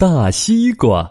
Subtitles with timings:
[0.00, 1.06] 大西瓜。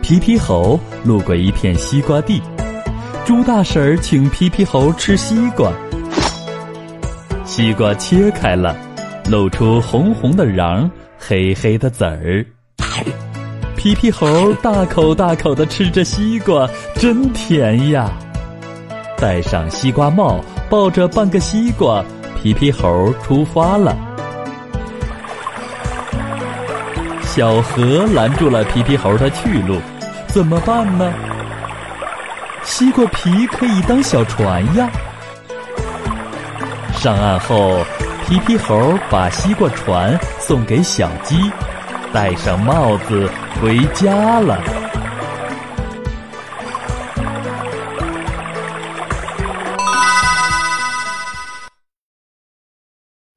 [0.00, 2.40] 皮皮猴路过一片西瓜地，
[3.24, 5.72] 猪大婶请皮皮猴吃西瓜。
[7.44, 8.76] 西瓜切开了，
[9.28, 12.46] 露出红红的瓤，黑黑的籽儿。
[13.76, 18.08] 皮皮猴大口大口的吃着西瓜，真甜呀！
[19.24, 20.38] 戴上西瓜帽，
[20.68, 22.04] 抱着半个西瓜，
[22.42, 23.96] 皮皮猴出发了。
[27.22, 29.80] 小河拦住了皮皮猴的去路。
[30.26, 31.10] 怎么办呢？
[32.64, 34.90] 西瓜皮可以当小船呀。
[36.92, 37.78] 上岸后，
[38.26, 41.50] 皮皮猴把西瓜船送给小鸡，
[42.12, 43.26] 戴上帽子
[43.58, 44.58] 回家了。